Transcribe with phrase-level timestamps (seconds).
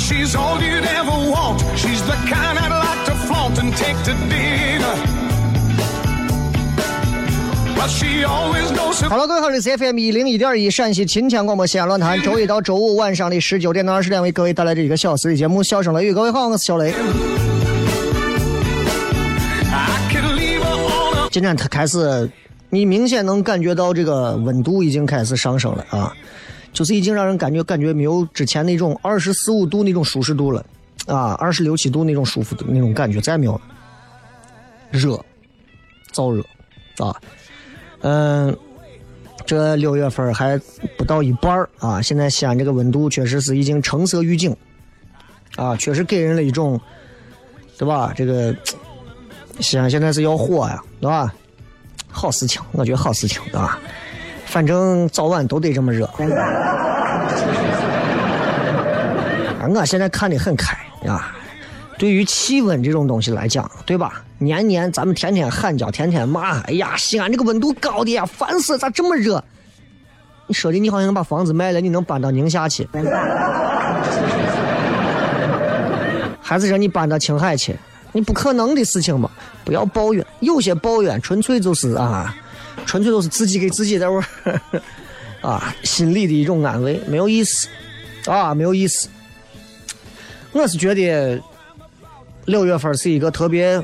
[0.00, 1.60] she's all you'd ever want.
[1.76, 4.94] She's the kind I'd like to flaunt and take to dinner.
[9.08, 16.10] 好了，各位好，这是 FM 一零一点一陕西秦腔广播西安论坛，周一到周五晚上的十九点到二十点，为各位带来这一个小时的节目《笑声雷雨》。
[16.14, 16.94] 各位好，我是小雷。
[21.30, 22.30] 今天它开始，
[22.70, 26.10] 你明显能感觉到这个温度已经开始上升了啊。
[26.74, 30.62] 就是已经让人感觉感觉没有之前那种二十四五度那种舒适度了
[31.06, 33.60] 啊，二十六七度那种舒服的那种感觉再没有了，
[34.90, 35.24] 热，
[36.12, 36.44] 燥热
[36.98, 37.16] 啊，
[38.02, 38.54] 嗯。
[39.46, 40.58] 这六月份还
[40.96, 42.00] 不到一半儿啊！
[42.00, 44.56] 现在西安这个温度确实是已经橙色预警，
[45.56, 46.80] 啊，确实给人了一种，
[47.76, 48.14] 对吧？
[48.16, 48.56] 这个
[49.60, 51.30] 西安现在是要火呀，对吧？
[52.08, 53.78] 好事情，我觉得好事情，对吧？
[54.54, 56.06] 反正早晚都得这么热。
[56.06, 56.14] 啊，
[59.68, 60.76] 我现在看得很开
[61.08, 61.34] 啊。
[61.98, 64.22] 对于气温这种东西来讲，对吧？
[64.38, 69.42] 年年咱们天天喊叫，天天骂，哎呀，西安这个温度高的呀，烦死，咋这么热？
[70.46, 72.88] 你说的你好像把房子卖了，你能搬到宁夏去？
[76.40, 77.74] 还是说你搬到青海去？
[78.12, 79.28] 你不可能的事情嘛！
[79.64, 82.32] 不要抱怨，有些抱怨纯粹就是啊，
[82.86, 84.60] 纯粹都是自己给自己在玩儿
[85.48, 87.68] 啊，心里的一种安慰，没有意思
[88.26, 89.08] 啊，没有意思。
[90.52, 91.38] 我是觉得
[92.44, 93.82] 六月份是一个特别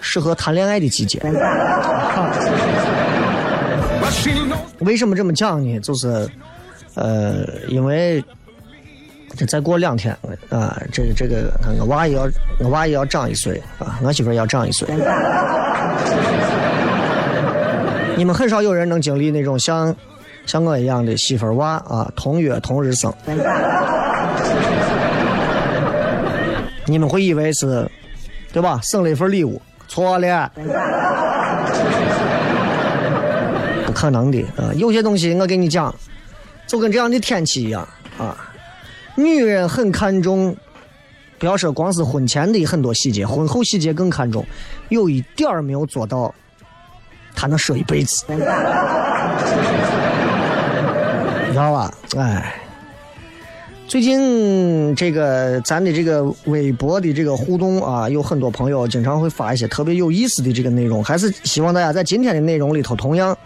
[0.00, 1.20] 适合谈恋爱的季节。
[4.80, 5.78] 为什么这么讲呢？
[5.80, 6.28] 就是，
[6.94, 8.24] 呃，因为
[9.36, 10.16] 这再过两天
[10.48, 12.28] 啊，这个这个我娃也要
[12.58, 14.88] 我娃也要长一岁啊，我媳妇也要长一岁。
[18.20, 19.96] 你们很少有人能经历那种像
[20.44, 23.10] 像我一样的媳妇儿娃啊，同月同日生。
[26.84, 27.90] 你们会以为是，
[28.52, 28.78] 对吧？
[28.82, 30.52] 省了一份礼物，错了。
[33.86, 34.68] 不可能的啊！
[34.76, 35.94] 有些东西我跟你讲，
[36.66, 37.88] 就跟这样的天气一样
[38.18, 38.36] 啊。
[39.14, 40.54] 女人很看重，
[41.38, 44.44] 不要说光是婚前的很多细节，婚后细节更看重。
[44.90, 46.34] 有一点儿没有做到，
[47.34, 48.36] 他能说一辈子，你
[51.52, 51.92] 知道吧？
[52.16, 52.54] 哎，
[53.86, 63.36] 最近这个咱的这个微博的这个互动啊，有很多朋友经常会发一些特别有意思的这个内容，还是希望大家在今天的内容里头同样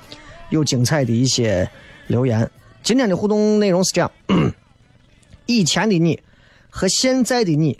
[0.50, 1.69] 有精彩的一些
[2.08, 2.50] 留言。
[2.82, 4.10] 今天的互动内容是这样：
[5.46, 6.20] 以前的你
[6.69, 7.78] 和现在的你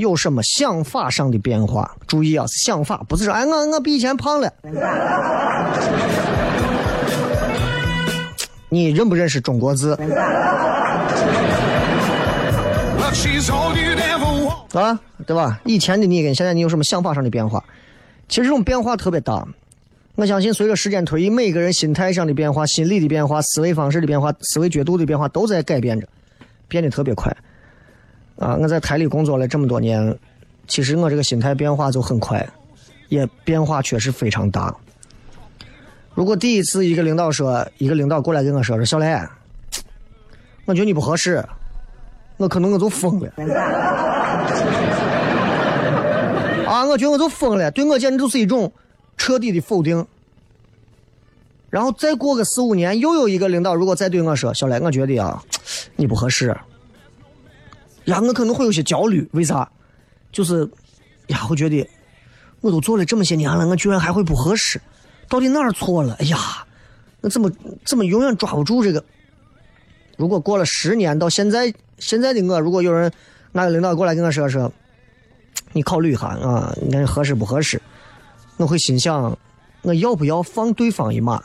[0.00, 1.94] 有什么想法上的变化？
[2.06, 4.50] 注意啊，是想法，不是说哎我我比以前胖了。
[8.68, 9.94] 你认不认识中国字.
[14.72, 14.98] 啊？
[15.26, 15.60] 对吧？
[15.64, 17.62] 以前的你跟现在你有什么想法上的变化？
[18.28, 19.46] 其实这种变化特别大。
[20.14, 26.06] 我相信随着时间推移，每个人心态上的变化、心理的变化、思维方式的变化、思维角度的变化都在改变着，
[26.68, 27.36] 变得特别快。
[28.40, 30.18] 啊，我在台里工作了这么多年，
[30.66, 32.48] 其实我这个心态变化就很快，
[33.10, 34.74] 也变化确实非常大。
[36.14, 39.14] 如果第一次一个领导说，一个领导过来跟我说说小雷，
[40.64, 41.44] 我觉得你不合适，
[42.38, 43.30] 我可能我就疯了。
[46.66, 48.72] 啊，我觉得我就疯了，对我简直就是一种
[49.18, 50.06] 彻底的否定。
[51.68, 55.42] 然后再过个四五年，又有一个领导如果再对我说：“小雷，我觉得啊，
[55.94, 56.56] 你不合适。”
[58.04, 59.68] 呀，我可能会有些焦虑，为啥？
[60.32, 60.68] 就是
[61.28, 61.88] 呀，我觉得
[62.60, 64.80] 我都做了这么些年了，我居然还会不合适，
[65.28, 66.16] 到底哪儿错了？
[66.20, 66.38] 哎呀，
[67.20, 67.50] 我怎么
[67.84, 69.04] 怎么永远抓不住这个？
[70.16, 73.10] 如果过了十年到现在，现在的我，如果有人
[73.52, 74.72] 哪个领导过来跟我说说，
[75.72, 77.80] 你考虑一下啊，你看合适不合适？
[78.56, 79.36] 我会心想。
[79.82, 81.42] 我要不要放对方一马？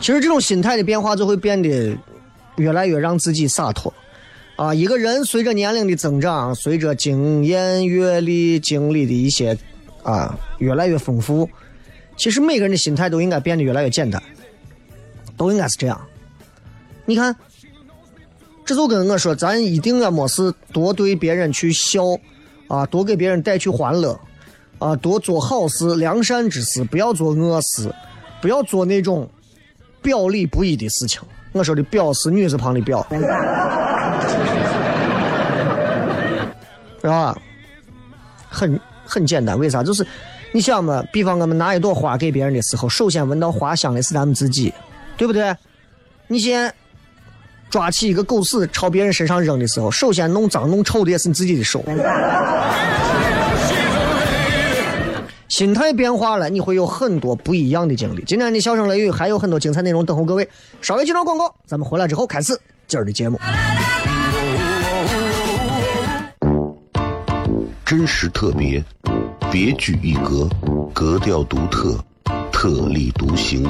[0.00, 1.96] 其实这种心态的变化，就会变得
[2.56, 3.92] 越来越让自己洒脱。
[4.56, 9.56] 啊，一个人随着年龄的增长，随着经验、阅历、经历的一些
[10.02, 11.48] 啊越来越丰富，
[12.16, 14.22] 其实每个人的心态都应该变得越来越简单，
[15.36, 16.00] 都应该是这样。
[17.04, 17.36] 你看。
[18.62, 22.04] 这就跟我说，咱一定要没事多对别人去笑，
[22.68, 24.16] 啊，多给别人带去欢乐，
[24.78, 27.92] 啊，多做好事、良善之事，不要做恶事，
[28.40, 29.28] 不要做那种
[30.02, 31.20] 表里不一的事情。
[31.52, 33.06] 我说的“表”是女字旁的“表”，
[37.00, 37.36] 是吧？
[38.48, 39.82] 很很简单，为啥？
[39.82, 40.06] 就是
[40.52, 44.72] 你想嘛，比方我们拿一朵花给别人的时候，首先闻到花香的是咱们自己，
[45.16, 45.54] 对不对？
[46.28, 46.72] 你先。
[47.70, 51.80] 抓起一个狗屎朝别人身上扔的时候，首先弄脏弄臭的也是你自己的手。
[55.50, 58.22] 心态变化了，你会有很多不一样的经历。
[58.24, 60.48] 今天的笑声雷雨还有很多精彩内容等候各位。
[60.80, 62.56] 稍微接着广告，咱们回来之后开始
[62.86, 63.38] 今儿的节目。
[67.84, 68.82] 真实特别，
[69.50, 70.48] 别具一格，
[70.94, 71.98] 格调独特，
[72.52, 73.68] 特立独行。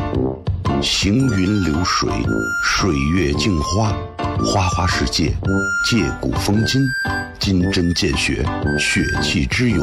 [0.82, 2.10] 行云流水，
[2.62, 3.96] 水月镜花，
[4.44, 5.32] 花花世界，
[5.90, 6.82] 借古风今，
[7.38, 8.44] 金针见血，
[8.78, 9.82] 血气之勇，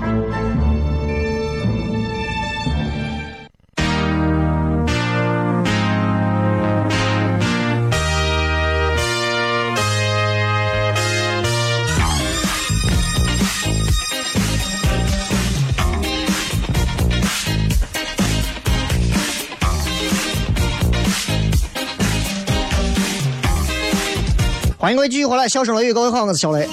[24.91, 26.67] 欢迎各位继续回来，笑声雷雨，各位好，我是小雷。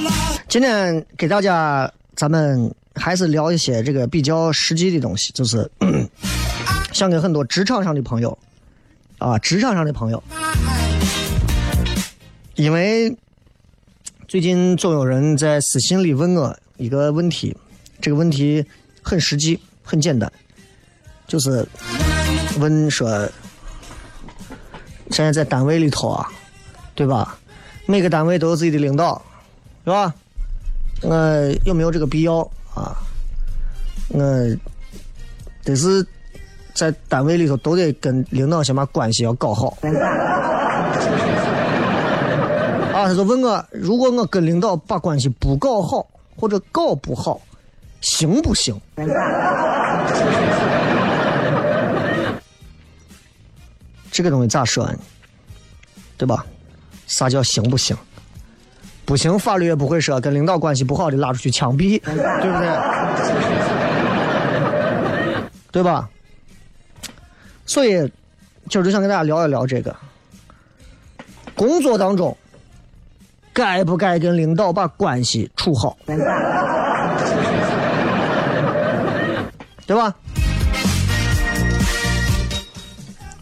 [0.49, 5.71] 今天给大家，咱们还是聊一些这个比较实际的东西，就是
[6.93, 8.37] 想跟很多职场上的朋友
[9.19, 10.21] 啊，职场上的朋友，
[12.57, 13.17] 因为
[14.27, 17.57] 最近总有人在私信里问我一个问题，
[18.01, 18.67] 这个问题
[19.01, 20.29] 很实际，很简单，
[21.29, 21.65] 就是
[22.59, 23.09] 问说，
[25.13, 26.29] 现在在单位里头啊，
[26.97, 27.39] 对吧？
[27.91, 29.23] 每个单位都有自己的领导，
[29.83, 30.15] 是吧？
[31.01, 31.17] 我
[31.65, 32.41] 有没有这个必要
[32.75, 32.95] 啊？
[34.09, 34.23] 我
[35.65, 36.07] 得是
[36.75, 39.79] 在单位里头都得跟领导先把关系要搞好。
[42.93, 47.41] 啊，他就问我，如果我跟领导把关系不搞好，或者搞不好，
[48.03, 48.79] 行不行？
[54.13, 54.95] 这个东西咋说呢？
[56.19, 56.45] 对吧？
[57.09, 57.97] 啥叫行不行？
[59.05, 62.69] 不行，法律也不会说跟领导关系不好的拉出去枪毙， 对不对？
[65.73, 66.09] 对吧？
[67.67, 68.13] 所以，
[68.69, 69.97] 今儿就想跟大家聊一聊这个
[71.55, 72.37] 工作当中
[73.53, 75.97] 该不该跟领导把关系处好，
[79.87, 80.15] 对吧？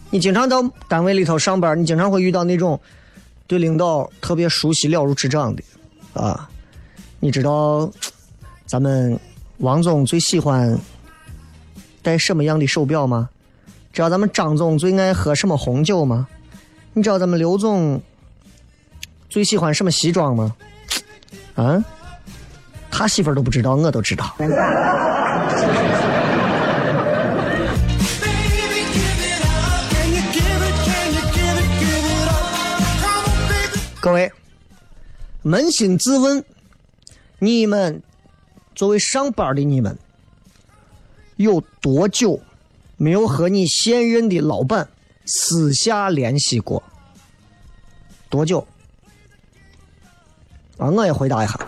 [0.09, 2.79] 你经常到单位里头上班，你经常会遇到那种
[3.47, 5.63] 对领导特别熟悉、了如指掌的
[6.13, 6.49] 啊。
[7.19, 7.89] 你知道
[8.65, 9.19] 咱们
[9.57, 10.77] 王总最喜欢
[12.01, 13.29] 戴什么样的手表吗？
[13.93, 16.27] 知道咱们张总最爱喝什么红酒吗？
[16.93, 17.99] 你知道咱们刘总
[19.27, 20.55] 最喜欢什么西装吗？
[21.55, 21.83] 啊？
[22.91, 24.35] 他媳妇都不知道，我都知道。
[34.07, 34.31] 各位，
[35.43, 36.41] 扪心自问，
[37.39, 38.01] 你们
[38.73, 39.97] 作为上班的你们，
[41.35, 42.39] 有多久
[42.95, 44.87] 没有和你现任的老板
[45.25, 46.81] 私下联系过？
[48.29, 48.65] 多久？
[50.77, 51.59] 啊，我也回答一下。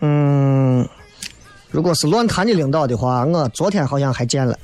[0.00, 0.88] 嗯，
[1.68, 4.58] 如果是乱谈的领导的话，我昨天好像还见了。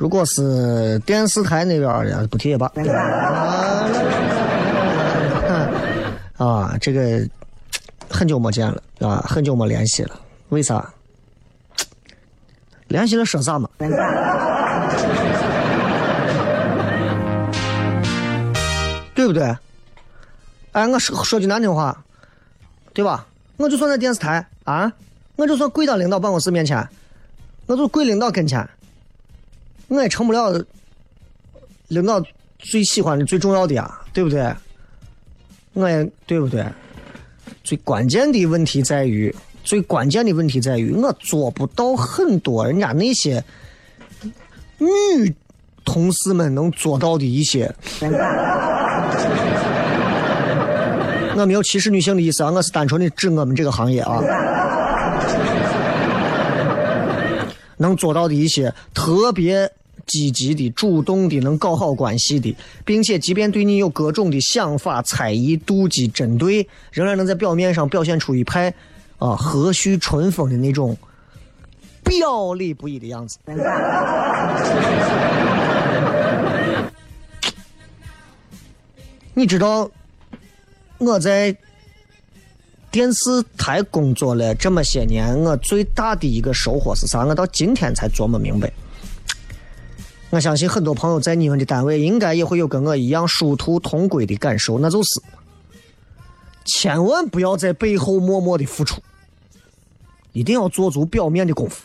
[0.00, 2.72] 如果是电视台那边的，不提也罢。
[6.38, 7.20] 啊，这个
[8.08, 10.18] 很久没见了，啊，很久没联系了。
[10.48, 10.90] 为啥？
[12.88, 13.68] 联系了说啥嘛？
[19.14, 19.54] 对不对？
[20.72, 22.02] 哎，我说说句难听话，
[22.94, 23.26] 对吧？
[23.58, 24.90] 我就算在电视台啊，
[25.36, 26.88] 我就算跪到领导办公室面前，
[27.66, 28.66] 我就跪领导跟前。
[29.90, 30.52] 我也成不了
[31.88, 32.22] 领导
[32.58, 34.54] 最喜欢的、最重要的呀，对不对？
[35.72, 36.64] 我也对不对？
[37.64, 43.44] 最关键的问题在于，最关键的问题在于，我做不到很多人家那些
[44.78, 45.34] 女
[45.84, 47.74] 同事们能做到的一些。
[51.36, 54.22] 我没有歧视女性的意思啊，我是单纯的指我们这个行业啊。
[57.78, 59.72] 能做到的一些特别
[60.10, 68.74] 积极的、主动的、能搞好关系的，并且即便对你有各种的想法、猜疑、妒忌、针对，仍然能在表面上表现出一派
[69.18, 70.96] 啊和煦春风的那种
[72.02, 73.38] 表里不一的样子。
[79.32, 79.88] 你知道
[80.98, 81.56] 我在
[82.90, 87.24] 电视台工作了这么些年，我最大的一个收获是啥？
[87.24, 88.68] 我到今天才琢磨明白。
[90.30, 95.20] 我相信很多朋友在你们的单位应该也会有跟我一样殊途同归的感受，那就是
[96.64, 99.00] 千万不要在背后默默的付出，
[100.32, 101.84] 一定要做足表面的功夫。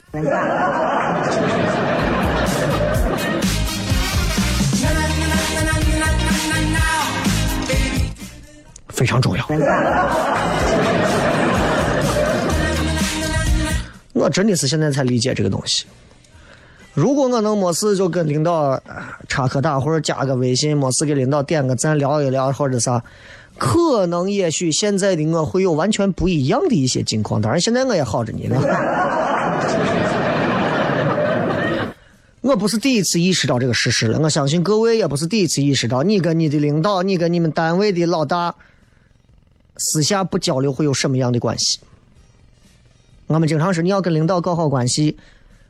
[8.90, 9.46] 非常重要。
[14.14, 15.86] 我真的是现在才理解这个东西。
[16.96, 18.82] 如果我能没事就跟领导
[19.28, 23.04] 插科打诨，加个微信，没事给领导点个赞，聊一聊或者啥，
[23.58, 27.42] 可能也许现在的我会有完全不一样的一些境况。
[27.42, 28.56] 当然，现在我也好着呢。
[32.40, 38.56] 我不是第一次意识到这个事实了，我相信各位也不是第一次意识到，你跟你的领导，你跟你们单位的老大。
[39.78, 41.80] 私下不交流会有什么样的关系？
[43.28, 45.18] 我们经常说你要跟领导搞好关系，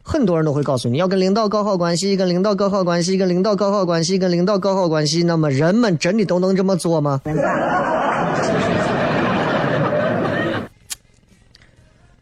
[0.07, 5.23] 很多人都会告诉你要跟领导搞好关系，跟领导搞好关系，跟领导搞好关系，跟领导搞好关系。
[5.23, 7.19] 那么人们真的都能这么做吗？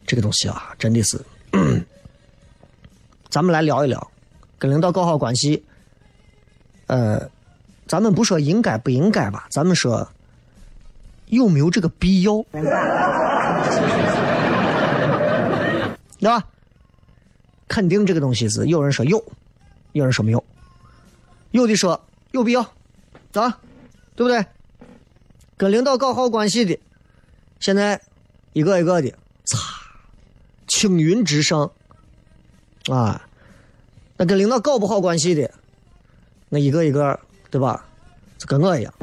[0.08, 1.20] 这个东西啊，真的是，
[3.30, 4.12] 咱们来聊一聊，
[4.58, 5.62] 跟领导搞好关系。
[6.88, 7.30] 呃，
[7.86, 10.08] 咱们不说应该不应该吧，咱们说。
[11.28, 12.46] 有没有这个必要？
[16.20, 16.46] 对吧？
[17.74, 19.26] 肯定这个东西是有人说有，
[19.94, 20.44] 有人说没有。
[21.50, 22.00] 有的说
[22.30, 22.62] 有必要，
[23.32, 23.50] 咋？
[24.16, 24.46] 对不对？
[25.58, 26.78] 跟领导搞好关系的，
[27.60, 28.00] 现在
[28.52, 29.12] 一个一个的，
[29.44, 29.58] 擦，
[30.68, 31.72] 青云直上
[32.92, 33.28] 啊！
[34.18, 35.50] 那跟领导搞不好关系的，
[36.50, 37.84] 那一个一个，对吧？
[38.38, 38.94] 就跟我一样。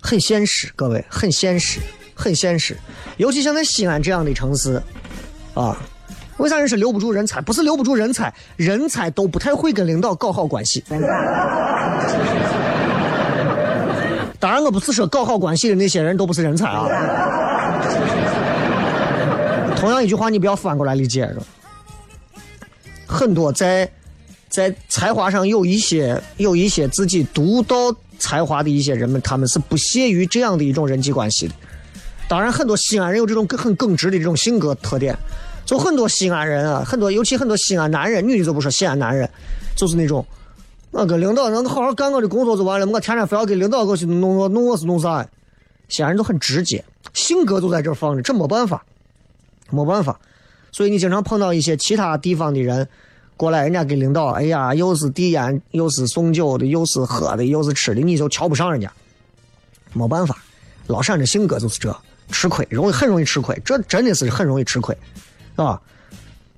[0.00, 1.78] 很现实，各位，很现实，
[2.14, 2.76] 很现实。
[3.16, 4.82] 尤其像在西安这样的城市，
[5.54, 5.76] 啊，
[6.38, 7.40] 为啥人是留不住人才？
[7.40, 10.82] 不是留不住人才，人才都不太会跟领导搞好关系。
[14.40, 16.86] 当然，我不是说搞好关系的那些人都不是人才啊。
[19.76, 21.28] 同样一句话，你不要反过来理解。
[23.06, 23.90] 很多在
[24.48, 31.54] 在才华上有一些有一些自己独到才华的一些人们，他们是不屑于这样的一种人际关系的。
[32.28, 35.16] 当然，很多西安人有这种很耿直的这种性格特点。
[35.66, 39.28] 就很多西安人啊，很多尤其很多西安男人，女的就不说，西安男人
[39.74, 40.22] 就是那种，
[40.90, 45.26] 我跟领导能好好干我的工作就完了，我天天非要给领导过去弄我弄我是弄啥？
[45.88, 48.84] 西安人都很直接，性格就在这放着，这没办法，
[49.70, 50.20] 没办法。
[50.70, 52.86] 所以你经常碰到一些其他地方的人
[53.36, 58.92] 过来，人家给领导，哎呀，又是递烟，又是送酒的，又是喝的，又是吃的，你就瞧不上人家，
[59.94, 60.36] 没办法。
[60.88, 61.96] 老陕的性格就是这，
[62.30, 64.96] 吃亏容易，很容易吃亏，这真的是很容易吃亏。
[65.56, 65.80] 啊，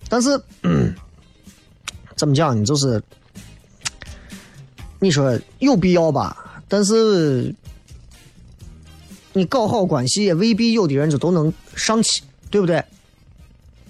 [0.08, 0.40] 但是
[2.16, 2.64] 怎么讲呢？
[2.64, 3.02] 就是
[4.98, 6.62] 你说有必要吧？
[6.68, 7.54] 但是
[9.32, 12.82] 你搞好关系也未必有的人就都能上去，对不对？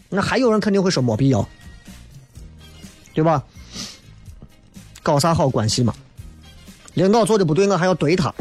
[0.09, 1.49] 那还有人肯定会说没必要，
[3.15, 3.43] 对吧？
[5.03, 5.95] 搞啥好关系嘛？
[6.95, 8.35] 领导做的不对，我还要怼他。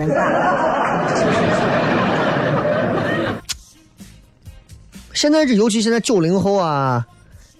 [5.16, 7.08] 现在这，尤其现在九零后啊，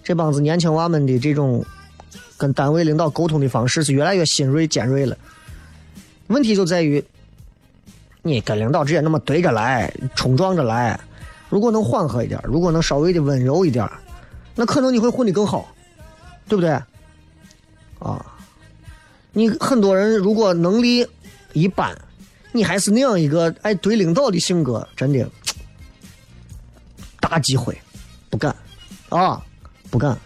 [0.04, 1.64] 这帮子年轻娃们的这种
[2.36, 5.16] 跟单位领导沟通的方式是越来越新锐尖锐了。
[6.26, 7.02] 问题就在于，
[8.20, 11.00] 你跟领导直接那么对着来、冲撞着来，
[11.48, 13.88] 如果能缓和一点，如果能稍微的温柔一点，
[14.54, 15.74] 那可能你会混得更好，
[16.46, 16.70] 对不对？
[17.98, 18.24] 啊，
[19.32, 21.06] 你很多人如果能力
[21.54, 21.96] 一般，
[22.52, 25.26] 你还是那样一个爱怼领导的性格，真的。
[27.28, 27.76] 大机会，
[28.30, 28.54] 不敢，
[29.08, 29.42] 啊，
[29.90, 30.16] 不敢。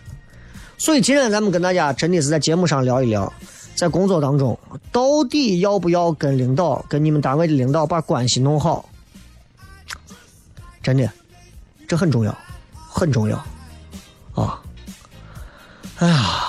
[0.77, 3.33] 所以今天咱们跟大家真的是在节目上聊一聊，
[3.75, 4.59] 在工作当中
[4.93, 8.89] 到底要不要跟领导、跟你们单位的领导把关系弄好？
[10.83, 11.11] 真的，
[11.89, 12.37] 这很重要，
[12.75, 13.37] 很重要，
[14.35, 14.61] 啊！
[15.99, 16.43] 哎呀，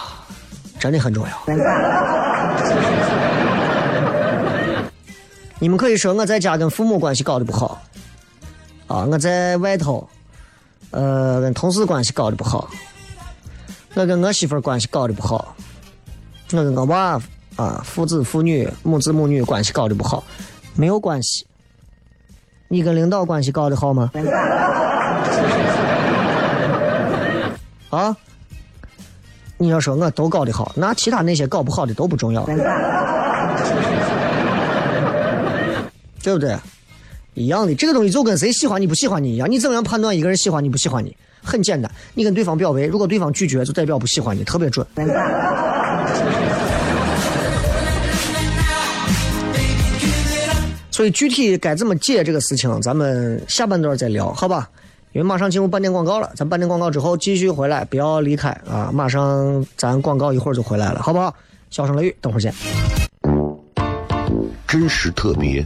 [0.79, 1.43] 真的很重要。
[5.59, 7.79] 你们可以说我在家跟父母关系搞得不好，
[8.87, 10.07] 啊，我在外头。
[10.91, 12.69] 呃，跟同事关系搞得不好，
[13.95, 15.55] 我跟我媳妇关系搞得不好，
[16.51, 17.19] 我跟我娃
[17.55, 20.23] 啊，父子父女、母子母女关系搞得不好，
[20.75, 21.45] 没有关系。
[22.67, 24.11] 你跟领导关系搞得好吗？
[27.89, 28.15] 啊？
[29.57, 32.43] 你要说我都搞得好，那其他那些搞不好的都不重要，
[36.23, 36.57] 对不对？
[37.33, 39.49] 一样的，这个东西就跟谁喜欢你不喜欢你一样。
[39.49, 41.15] 你怎么样判断一个人喜欢你不喜欢你？
[41.43, 44.85] 很简单，你跟对方表白，如果对方拒绝，就代表不喜欢你，特别准。
[50.91, 54.69] 所以具体该怎么解这个事情，咱们下半段再聊，好吧？
[55.13, 58.91] 因为马上进入半点广告了，咱半点广告之后继续回来，不要离开啊！
[58.93, 61.33] 马上咱广告一会儿就回来了，好不好？
[61.69, 62.53] 小声雷雨，等会儿见。
[64.67, 65.65] 真实特别。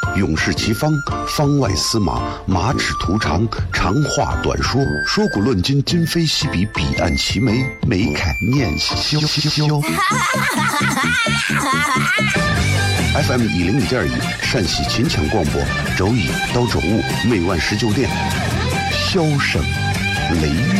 [0.15, 0.91] 勇士齐方，
[1.27, 9.19] 方外司马，马齿徒长，长话短说，说古论今，今非昔比，彼岸齐眉，眉开眼笑。
[13.13, 15.61] FM 一零五点一陕西秦腔广播，
[15.97, 18.09] 周一到周五每晚十九点，
[18.91, 19.61] 笑声
[20.41, 20.79] 雷雨，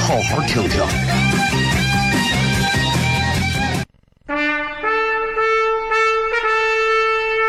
[0.00, 1.19] 好好听听。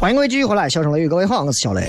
[0.00, 1.88] 欢迎各位继续回来，笑声雷雨，各位好，我是小雷。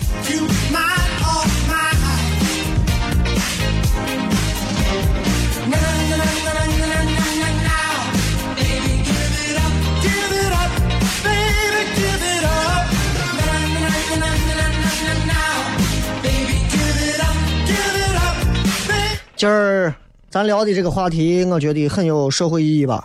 [19.36, 19.94] 今儿
[20.32, 23.04] 咱聊的这个话题，我觉得很有社会意义吧。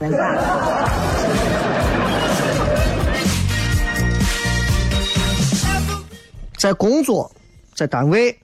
[6.65, 7.31] 在工作
[7.75, 8.35] 在单位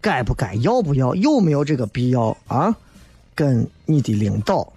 [0.00, 2.72] 该不该要不要有没有这个必要啊
[3.34, 4.72] 跟你的领导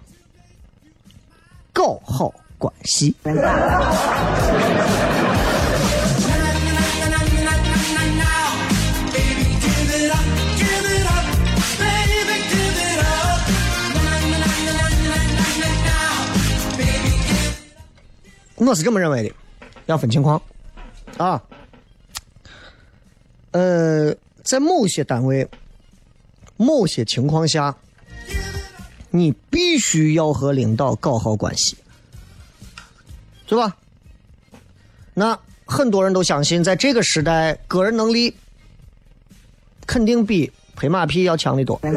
[1.72, 3.14] 搞好关系
[18.56, 19.32] 我是这么认为的
[19.86, 20.42] 要分情况
[21.16, 21.40] 啊
[23.52, 25.46] 呃，在某些单位、
[26.56, 27.74] 某些情况下，
[29.10, 31.76] 你必须要和领导搞好关系，
[33.46, 33.76] 对吧？
[35.14, 38.34] 那很多人都相信，在这个时代，个人能力
[39.86, 41.78] 肯定比拍马屁要强得多。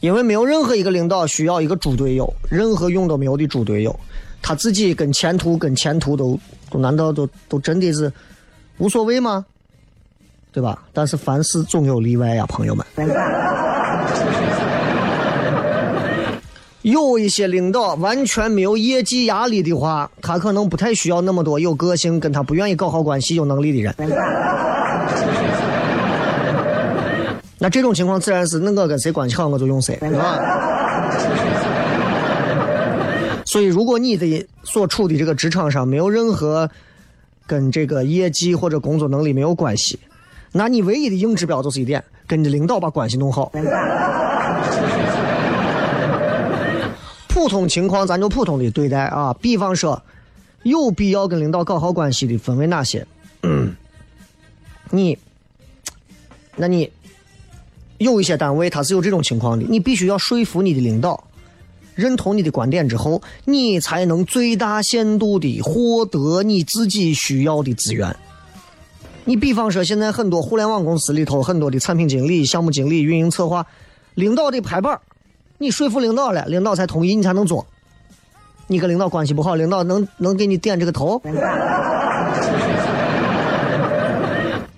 [0.00, 3.98] 因为没有任何一个领导需要一个猪队友，任何用都没有的猪队友，
[4.42, 6.38] 他自己跟前途跟前途都
[6.70, 8.12] 都难道都都真的是
[8.78, 9.44] 无所谓吗？
[10.52, 10.82] 对吧？
[10.92, 12.86] 但是凡事总有例外呀，朋友们。
[16.80, 23.94] 有一些领导完全没有业绩压力的话，他可能不太需要那么多有个性、跟他不愿意搞好关系、有能力的人。
[27.58, 30.75] 那这种情况自然是那我跟谁关系好我就用谁，啊。
[33.56, 36.70] 所以，如果你的所处的这个职场上没有任何
[37.46, 39.98] 跟这个业绩或者工作能力没有关系，
[40.52, 43.50] 那你唯一的硬指标就是一点，跟你领导把关系弄好。
[47.28, 50.02] 普通情况咱就普通的对待啊，比方说，
[50.64, 53.06] 有必要跟领导搞好关系的分为哪些？
[53.42, 53.74] 嗯，
[54.90, 55.16] 你，
[56.56, 56.92] 那你
[57.96, 61.24] 有一些单位他是有这种情况的，你必须要说服你的领导
[61.96, 68.14] 认同你的观点之后，你才能最大限度的获得你自己需要的资源。
[69.24, 73.66] 你比方说，现在很多互联网公司里头，很多的产品经理、项目经理、运营策划，
[74.14, 75.00] 领导得拍板，
[75.58, 77.66] 你说服领导了，领导才同意，你才能做。
[78.68, 81.20] 你跟领导关系不好，领导能能给你点这个头，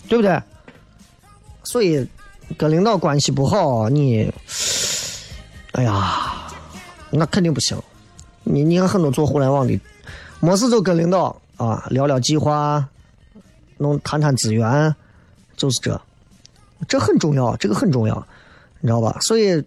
[0.09, 0.41] 对不对？
[1.65, 2.07] 所以
[2.57, 4.33] 跟领导关系不好，你，
[5.73, 6.38] 哎呀，
[7.11, 7.77] 那肯定不行。
[8.45, 9.79] 你你看很多做互联网的，
[10.41, 12.89] 没事就跟领导啊聊聊计划，
[13.77, 14.95] 弄谈谈资源，
[15.57, 16.01] 就是这，
[16.87, 18.27] 这很重要，这个很重要，
[18.81, 19.19] 你知道吧？
[19.21, 19.63] 所以，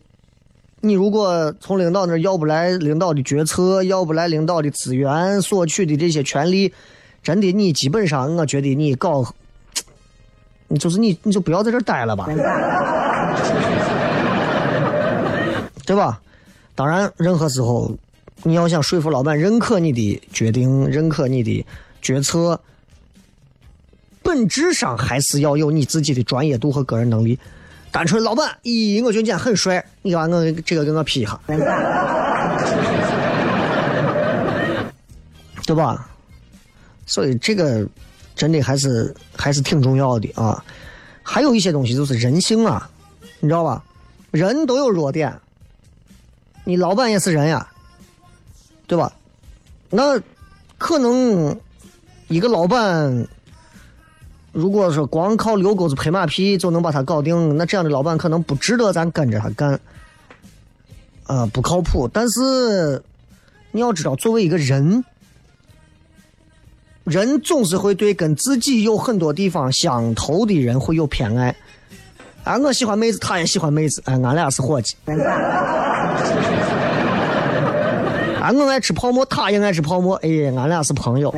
[0.80, 6.74] 你如果从领导那要不来领导的决策，要不来领导的资源，索取的这些权利，
[7.22, 9.24] 真的你基本上，我觉得你搞，
[10.70, 12.26] 你就是你你就不要在这待了吧，
[15.86, 16.20] 对吧？
[16.76, 17.96] 当然，任何时候
[18.44, 21.66] 你要想说服老板认可你的决定，认可你的
[22.02, 22.60] 决策，
[24.24, 27.38] 本质上还是要有你自己的专业度和个人能力。
[27.92, 31.40] 单纯老板，咦，我觉得你很帅，你把我这个给我 P 一下，
[35.66, 36.10] 对吧？
[37.06, 37.86] 所以这个
[38.34, 40.64] 真的还是还是挺重要的啊。
[41.22, 42.90] 还有一些东西就是人性啊，
[43.42, 43.84] 你知道吧？
[44.32, 45.38] 人都有弱点，
[46.64, 47.68] 你老板也是人呀，
[48.88, 49.12] 对吧？
[49.90, 50.22] 那
[50.78, 51.60] 可能
[52.28, 53.28] 一个老板，
[54.52, 59.80] 如果说光靠遛狗子拍马屁就能把他搞定，那这样的老板可能不值得咱跟着他干，
[61.26, 62.08] 啊、不靠谱。
[62.08, 63.04] 但是
[63.72, 65.04] 你要知道，作为一个人，
[67.04, 71.56] 人总是会对跟自己有很多地方相投的人会有偏爱。
[72.44, 74.96] 啊，我喜欢妹子，他也喜欢妹子，哎，俺俩是伙计。
[78.58, 81.34] 我爱吃泡馍，他也爱吃泡馍，哎，俺俩是朋友。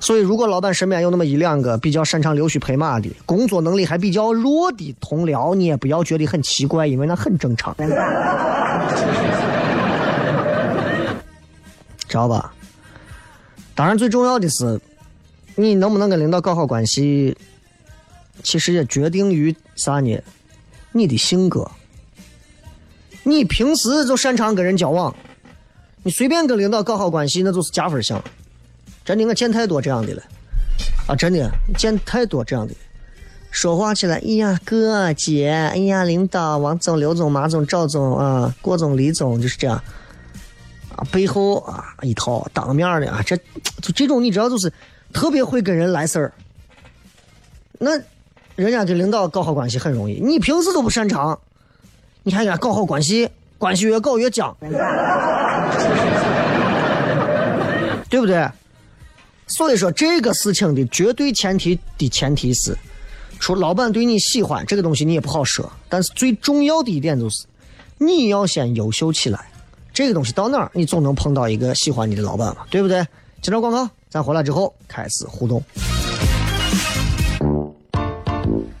[0.00, 7.72] 所以，如果老板身边有那么一两个比较擅长溜须拍马的，工作能力还比较弱的同僚，你也不要觉得很奇怪，因为那很正常，
[12.08, 12.52] 知道吧？
[13.74, 14.80] 当然，最重要的是，
[15.54, 17.36] 你能不能跟领导搞好关系，
[18.42, 20.20] 其实也决定于啥呢？
[20.90, 21.70] 你的性格。
[23.24, 25.14] 你平时就擅长跟人交往，
[26.02, 28.22] 你随便跟领导搞好关系，那就是加分项。
[29.04, 30.22] 真的，我见太多这样的了，
[31.08, 32.74] 啊，真的见太多这样的。
[33.50, 39.76] 说话起来，哎呀，哥姐，哎呀，领导，王总、刘总、马总、赵总啊，郭总、李总，就是这样。
[40.96, 44.72] 啊，背后啊一套，当面的啊，这就这种你知道，就是
[45.12, 46.32] 特别会跟人来事儿。
[47.78, 47.90] 那
[48.54, 51.38] 人家跟领导搞好关系很容易，你平时都不擅长，
[52.22, 54.56] 你还跟他搞好关系，关系越搞越僵，
[58.08, 58.48] 对不对？
[59.46, 62.76] 所以说这个事情的绝对前提的前提是，
[63.38, 67.44] 除老板对你喜欢这个东西你也不好说，但是最重要的一点就是，
[67.98, 69.38] 你要先优秀起来。
[69.92, 73.06] 这个东西到哪儿，你总能碰到一个喜欢你的老板嘛，对不对？
[73.42, 75.62] 接着广告，咱回来之后开始互动。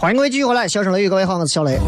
[0.00, 1.78] 欢迎各位继续回来，笑声雷雨，各位好，我是小雷。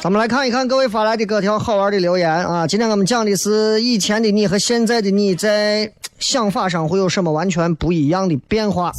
[0.00, 2.66] 咱们来看一看各位发来的各条好玩的留言啊！
[2.66, 8.90] 今天我们讲的是以前的你和现在的你在想法上会有什么完全不一样的变化。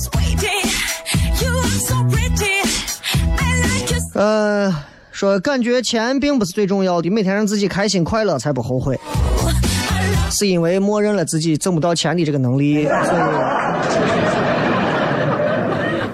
[4.13, 4.71] 呃，
[5.21, 8.99] 说感觉钱并不是最重要的，每天让自己开心快乐才不后悔，
[10.31, 13.19] 是因为默认了自己挣不到钱的这个能力，所以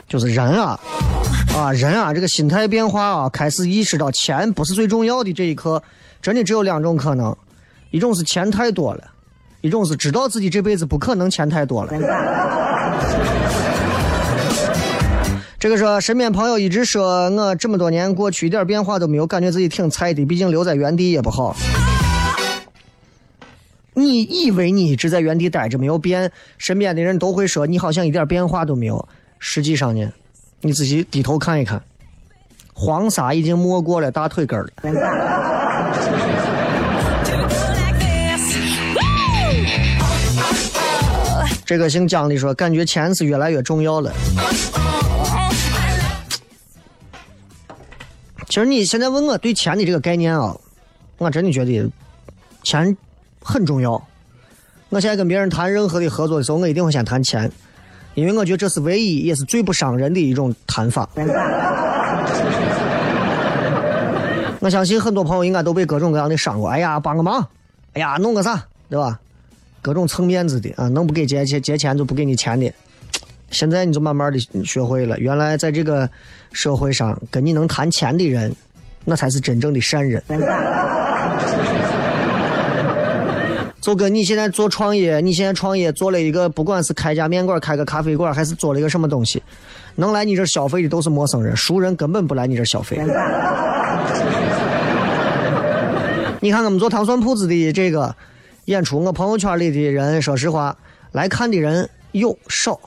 [0.09, 0.77] 就是人啊
[1.55, 5.81] 啊人啊，这个心态变化啊，开始意识到钱不是最重要的这一刻，
[6.21, 7.33] 真的只有两种可能，
[7.91, 9.05] 一种是钱太多了，
[9.61, 11.93] 一种是知道自己这辈子不可能钱太多了。
[15.59, 21.55] 这个说，身边朋友一直说我这么多年过去一点变化都没有，感觉自己挺菜的，毕竟留在原地也不好。
[23.95, 29.07] 你以为你一直在原地待着没有变，身边的人都会说你好像一点变化都没有。
[29.39, 30.07] 实际上呢，
[30.61, 31.81] 你仔细低头看一看，
[32.75, 34.67] 黄沙已经没过了大腿根了。
[41.65, 44.13] 这个姓姜的说，感觉钱是越来越重要了。
[48.47, 50.55] 其实你现在问我对钱的这个概念啊，
[51.17, 51.89] 我真的觉得
[52.63, 52.95] 钱
[53.41, 54.01] 很重要。
[54.89, 57.51] 我现在跟别人谈任何的合作的时候，我一定会先谈钱，
[58.15, 61.09] 因为我觉得这是唯一也是最不伤人的一种谈法。
[64.59, 66.69] 我相信很多朋友应该都被各种各样的伤过。
[66.69, 67.45] 哎呀，帮个忙，
[67.93, 69.19] 哎呀，弄个啥，对吧？
[69.81, 72.71] 各种蹭面子的啊，能不给结钱结钱就不给你钱的。
[73.51, 76.09] 现在你就慢慢的学会了，原来在这个
[76.51, 78.53] 社会上，跟你能谈钱的人，
[79.05, 80.21] 那才是真正的善人。
[83.79, 89.41] 就跟你现在做创业，你现在创业做了一个，不管是开家面馆、开个咖啡馆，还是做了一个什么东西，
[89.95, 92.97] 能来你这消费的都是陌生人，熟人根本不来你这消费。
[96.41, 98.13] 你看我们做糖蒜铺子的这个
[98.65, 100.75] 演出，我朋友圈里的人，说实话，
[101.13, 102.77] 来看的人又少。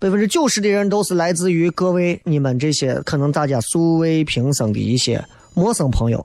[0.00, 6.24] 百分之九十的人都是来自于各位你们这些可能大家素未平生的一些陌生朋友，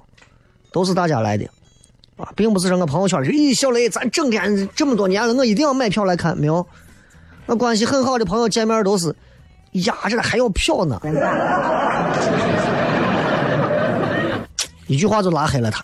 [0.71, 1.45] 都是大家来的。
[2.17, 6.63] 啊，并不是说我朋友圈，咦，小雷，咱整天这么多年了，我一定要买票来看，没有，
[7.47, 9.07] 那关系很好的朋友见面都是，
[9.71, 11.01] 呀，这还要票呢，
[14.85, 15.83] 一句话就拉黑了他。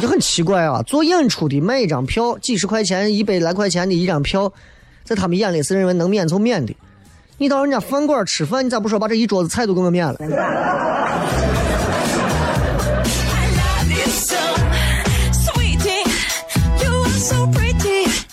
[0.00, 4.50] 就很奇怪啊，做演出的卖一张票，几十块钱、一百来块钱的一张票，
[5.04, 6.74] 在他们眼里是认为能免就免的。
[7.36, 10.16] 你到人家饭馆吃饭，你咋不说把这一桌子菜都给我免了？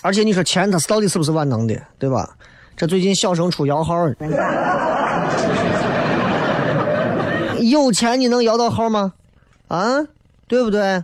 [0.00, 2.30] 而且你说钱他到底是不是万能的，对吧？
[2.76, 3.94] 这最近小升初摇号，
[7.60, 9.12] 有钱你能摇到号吗？
[9.66, 9.98] 啊，
[10.46, 11.02] 对不对？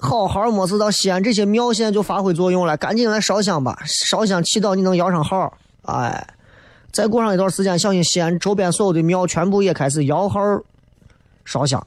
[0.00, 5.52] 好好没事到西安这些庙现在就发挥作用了，赶紧来烧香吧，烧香祈祷你能摇上号。
[5.82, 6.26] 哎，
[6.90, 10.40] 再过上一段时间，相信西安周边所有的庙全部也开始摇号
[11.44, 11.86] 烧香。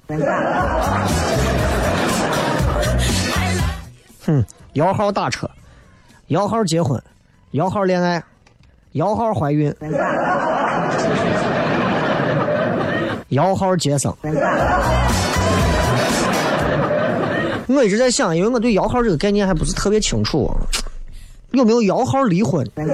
[4.25, 5.49] 哼，摇号打车，
[6.27, 7.01] 摇号结婚，
[7.51, 8.23] 摇号恋爱，
[8.93, 9.73] 摇号怀孕，
[13.29, 14.15] 摇号接生。
[17.67, 20.49] 我一直在想，因为我对摇号这个概念还不是特别清楚，
[21.51, 22.67] 有没有摇号离婚.
[22.75, 22.93] Mm.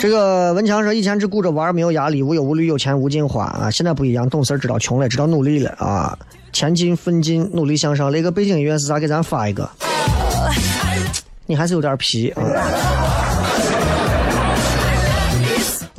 [0.00, 3.70] 这个文强说，以前只顾着玩，没有压力，无忧无虑，有钱无尽花啊！
[3.70, 6.16] 现在不一样，懂事儿知道穷了，知道努力了啊！
[6.52, 8.10] 前进奋进，努力向上。
[8.10, 8.98] 那个背景音乐是啥？
[8.98, 9.68] 给咱发一个。
[11.46, 12.42] 你还是有点皮啊！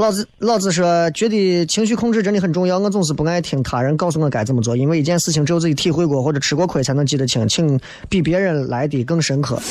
[0.02, 2.80] 老子老子说，觉得情绪控制真的很重要。
[2.80, 9.62] 我总是不爱听他人告诉我该怎么做，因为一件事情只有自己体会过或者吃过亏才能记得清，请比别人来的更深刻。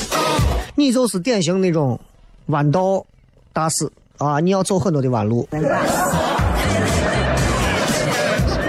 [0.75, 1.99] 你就是典型那种
[2.45, 3.05] 弯道
[3.51, 4.39] 大师啊！
[4.39, 5.45] 你要走很多的弯路，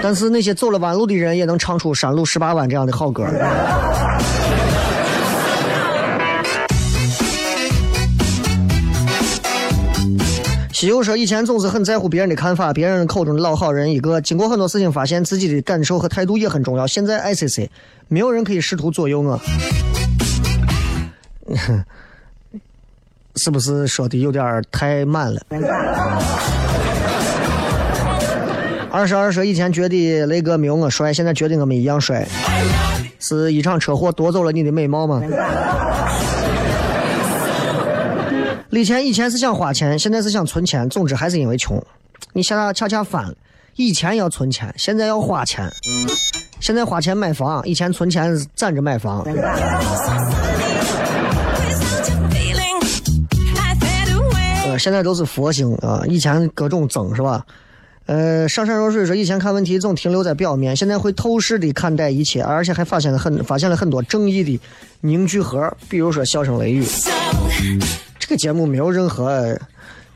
[0.01, 3.25] 但是那些走了弯路的人也能唱出《山路十八弯》这样的好歌。
[10.83, 14.19] 西游说以前总是很在乎别人的看法，别人口中的老好人一个。
[14.19, 16.85] 经过很多事情，发现自己的感受和态度也很重要。
[16.85, 17.69] 现在 ICC，
[18.09, 19.39] 没有人可以试图左右我。
[23.37, 25.41] 是不是说的有点太满了？
[28.91, 32.27] 二十二说以前觉得雷哥没有我帅，现在觉得我们一样帅，
[33.21, 35.23] 是一场车祸夺走了你的美貌吗？
[38.75, 41.79] 以前以前是想花钱，现在是想存钱，总之还是因为穷。
[42.33, 43.33] 你现在恰恰反了，
[43.75, 45.71] 以前要存钱，现在要花钱。
[46.59, 49.23] 现在花钱买房，以前存钱攒着买房。
[54.65, 57.45] 呃，现在都是佛性啊，以前各种增是吧？
[58.05, 64.59] 呃，上善若水说以前看问题总停留在表面，现在会透视的看待一切，而且还发现了很发现了很多正义的
[64.99, 66.85] 凝聚核，比如说笑声雷雨。
[68.19, 69.57] 这个节目没有任何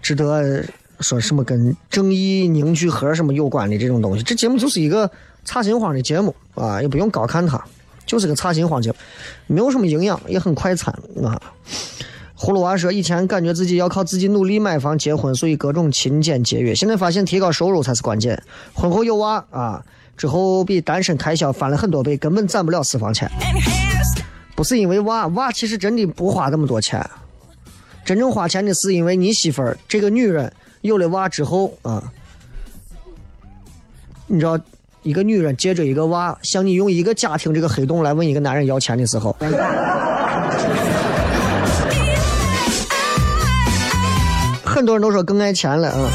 [0.02, 0.64] 值得
[1.00, 4.24] 说什么跟正义凝聚核什么有关的这种东西。
[4.24, 5.10] 这节目就是一个
[5.46, 7.64] 擦心慌的节目啊，也不用高看它，
[8.06, 8.96] 就是个擦心慌节目，
[9.48, 11.42] 没有什么营养，也很快餐啊。
[12.38, 16.76] 葫芦娃说：“以前感觉自己要靠自己努力买房结婚，所以各种勤俭节约。
[16.76, 18.40] 现在发现提高收入才是关键。
[18.76, 19.84] 婚后有娃啊，
[20.16, 23.28] 之后比单身开销翻了很多倍，根本攒不了私房钱。
[24.56, 27.04] 不是因为娃，娃其实真的不花那么多钱，
[28.06, 32.12] 真正花钱的是因为你媳妇儿这个女人有了娃之后啊，
[34.28, 34.60] 你知道，
[35.02, 39.36] 一个女人借着一个娃向你用一个家庭这个黑洞来问一个男人要钱的时候，
[44.78, 46.08] 很多人都说更爱钱了啊。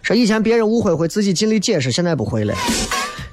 [0.00, 2.54] 说以前别人误会会自己尽力解释，现在不会了。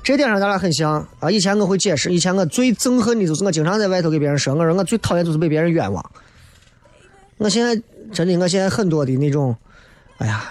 [0.02, 1.30] 这点上咱俩很像啊！
[1.30, 6.04] 以前我会解释，以前我最憎恨的就是我经常在外头给别人说，我说我最讨厌就是被别人冤枉。
[7.38, 7.80] 我现在
[8.12, 9.56] 真的，我现在很多的那种，
[10.18, 10.46] 哎呀，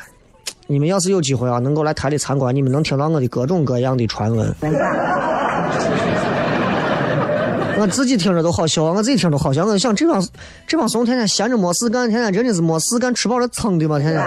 [0.68, 4.54] 你们要是有机会啊，能够来台里参观，你们能听到我的各种各样的传闻。
[7.84, 9.62] 我自己听着都好笑，我自己听着都好笑。
[9.66, 10.26] 我就想这帮
[10.66, 14.24] 这帮怂天天闲着没事干，天天真的是没事干，吃饱了撑的嘛，天天。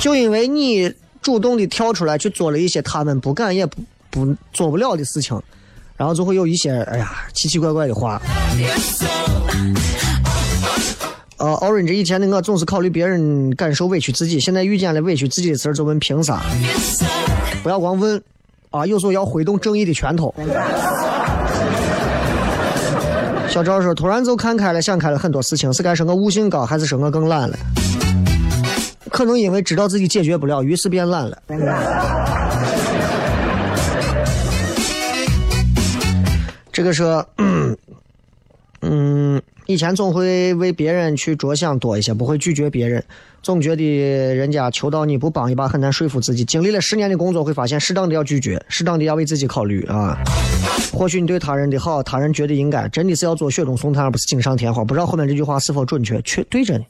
[0.00, 5.38] 就因为你主动的跳出来去做了一些他们不敢也不不做不了的事情，
[5.94, 8.18] 然后就会有一些哎呀奇奇怪怪的话。
[11.36, 16.42] 呃，Orange 以前的我总是考虑别人感受委屈自己，现在遇见了委屈自己的事儿就问凭啥？
[17.62, 18.22] 不要光问
[18.76, 20.34] 啊，有时候要挥动正义的拳头。
[23.48, 27.56] 小赵说：“突然就看开了，想开了很多事情，是该说我悟性高，还是说我更懒了？
[29.10, 31.38] 可能因为知道自己解决不了，于是变懒了。”
[36.70, 37.26] 这个说，
[38.82, 43.02] 嗯，以前总会为别人去着想多一些，不会拒绝别人，
[43.46, 43.84] 总觉得
[44.34, 46.44] 人家求到你不帮一把很难说服自己。
[46.44, 50.18] 经历了十年的工作，会发现适当的要拒绝，适当的要为自己考虑啊。
[50.92, 54.84] 或许你对他人的好，他人觉得应该，真的是要做雪中送炭，而不是锦上添花。
[54.84, 56.20] 不知道后面这句话是否准确？
[56.22, 56.84] 确对着呢。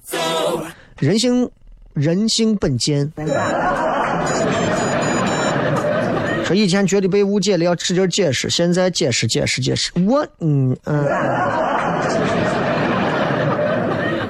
[0.98, 1.46] 人性，
[1.92, 3.12] 人性本贱。
[6.42, 9.90] 说以前觉得被误解了，要使劲解释，现在解释解释解释。
[10.06, 11.04] 我嗯嗯，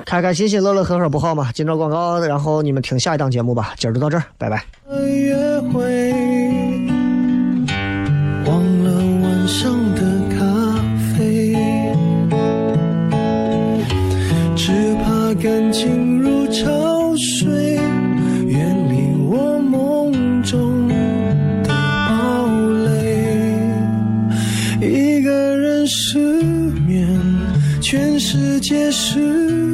[0.06, 1.50] 开开心心乐乐呵呵不好吗？
[1.52, 3.74] 今朝广告，然后你们听下一档节目吧。
[3.76, 4.64] 今儿就到这儿，拜拜。
[4.88, 5.34] 约
[5.72, 6.12] 会，
[8.46, 8.92] 忘了
[9.24, 10.36] 晚上的咖
[11.18, 11.56] 啡，
[14.54, 17.74] 只怕感情如潮水，
[18.46, 20.94] 远离我梦中的
[21.66, 22.46] 堡
[22.84, 23.26] 垒。
[24.80, 26.16] 一个人失
[26.86, 27.08] 眠，
[27.80, 29.65] 全世界失